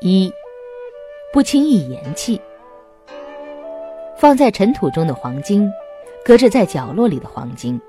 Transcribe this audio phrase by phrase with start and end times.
[0.00, 0.30] 一，
[1.32, 2.40] 不轻易言弃。
[4.18, 5.70] 放在尘土中的黄金，
[6.24, 7.80] 搁置在角落里的黄金，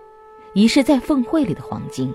[0.53, 2.13] 遗失在粪秽里的黄金。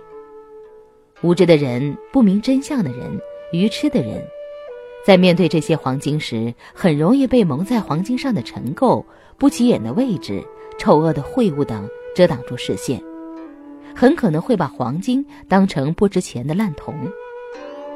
[1.23, 3.21] 无知的人、不明真相的人、
[3.53, 4.27] 愚痴的人，
[5.05, 9.05] 在面对这些黄金时，很容易被蒙在黄金上的尘垢、
[9.37, 10.43] 不起眼的位置、
[10.79, 13.03] 丑恶的秽物等遮挡住视线，
[13.95, 16.95] 很可能会把黄金当成不值钱的烂铜。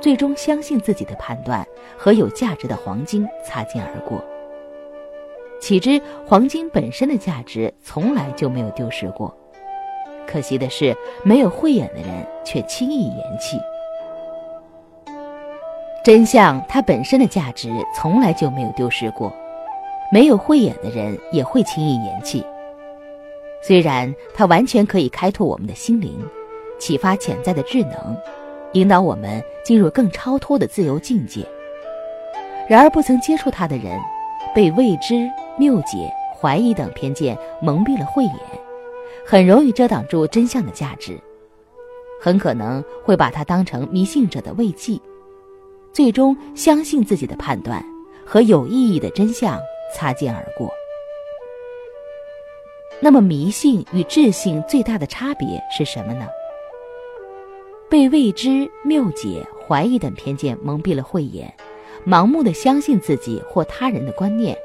[0.04, 4.22] 最终相信自己的判断和有价值的黄金擦肩而过。
[5.58, 9.34] 岂知黄金本身的价值从来就没有丢失过。
[10.26, 13.59] 可惜的是，没有慧眼的人却轻易言弃。
[16.04, 19.32] 真相它本身的价值从来就没有丢失过，
[20.12, 22.45] 没有慧眼的人也会轻易言弃。
[23.62, 26.14] 虽然它完全可以开拓我们的心灵，
[26.78, 28.14] 启发潜在的智能。
[28.74, 31.46] 引导我们进入更超脱的自由境界。
[32.68, 33.98] 然而，不曾接触它的人，
[34.54, 38.35] 被未知、谬解、怀疑等偏见蒙蔽了慧眼，
[39.26, 41.18] 很容易遮挡住真相的价值，
[42.21, 44.98] 很可能会把它当成迷信者的慰藉，
[45.93, 47.85] 最终相信自己的判断
[48.26, 49.60] 和有意义的真相
[49.95, 50.70] 擦肩而过。
[53.01, 56.26] 那么，迷信与智信最大的差别是什么呢？
[57.88, 61.52] 被未知、谬解、怀疑等偏见蒙蔽了慧眼，
[62.07, 64.56] 盲目的相信自己或他人的观念，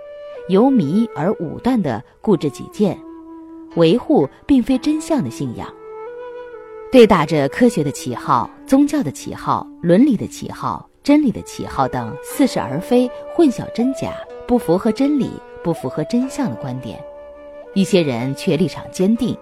[0.48, 2.98] 由迷而武断的固执己见，
[3.76, 5.72] 维护并非真相的信仰，
[6.92, 14.16] 对打着科学的旗号、宗教的旗号、伦理的旗号、真理的旗号等似是而非、混淆真假、
[14.48, 15.30] 不符合真理、
[15.64, 17.00] 不符合真相的观点，
[17.76, 19.38] 一些人却立场坚定，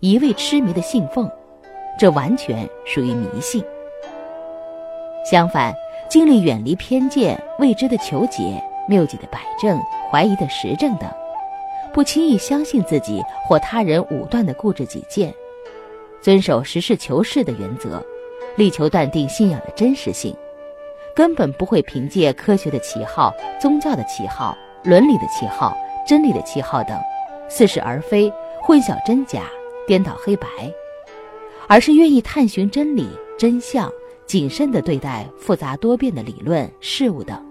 [0.00, 1.28] 一味痴迷的信奉。
[1.98, 3.64] 这完全属于迷信。
[5.24, 5.74] 相反，
[6.08, 11.08] 尽力远离偏见、未知的求解、谬解的摆正、怀疑的实证等，
[11.92, 15.32] 不轻易相信自己或他人武断的固执己见，
[16.20, 18.04] 遵守实事求是的原则，
[18.56, 20.36] 力求断定信仰的真实性，
[21.14, 26.98] 根本不会凭借科学的旗号、宗教的旗号、伦理的旗号、真理的旗号等，
[27.48, 29.42] 似是而非、混淆真假、
[29.86, 30.48] 颠倒黑白。
[31.72, 33.90] 而是愿意探寻真理真相，
[34.26, 37.42] 谨慎地对待复杂多变的理论事物等。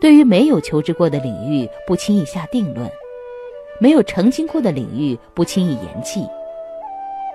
[0.00, 2.88] 对于没有求知过的领域，不轻易下定论；
[3.80, 6.22] 没有澄清过的领域，不轻易言弃；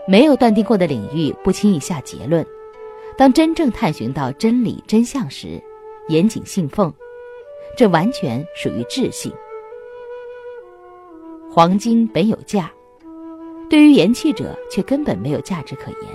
[0.06, 2.46] 没有断定过的领域，不轻易下结论。
[3.18, 5.64] 当真正探寻到真理真相时，
[6.10, 6.94] 严谨信奉，
[7.78, 9.32] 这完全属于智信。
[11.50, 12.70] 黄金本有价。
[13.72, 16.12] 对于言弃者，却根本没有价值可言。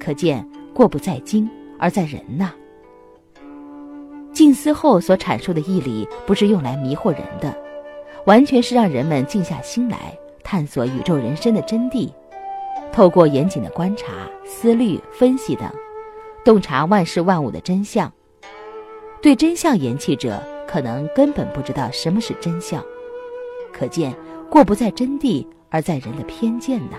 [0.00, 1.48] 可见过不在精，
[1.78, 2.52] 而在人呐。
[4.32, 7.56] 静思后所阐述的义理，不是用来迷惑人的，
[8.26, 12.10] 完全是让人们静下心来探索宇宙人生的真谛，
[12.92, 15.70] 透过严谨的观察、思虑、分析等，
[16.44, 18.12] 洞察万事万物的真相。
[19.22, 22.84] 对真相言弃者，可能根本不知道什么是真相。
[23.72, 24.12] 可见
[24.50, 25.46] 过不在真谛。
[25.70, 26.96] 而在人的偏见呢？